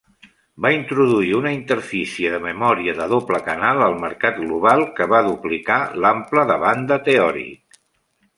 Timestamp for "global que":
4.47-5.09